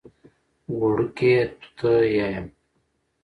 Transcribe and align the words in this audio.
وړکیه! 0.77 1.41
توته 1.57 1.91
یایم. 2.17 2.47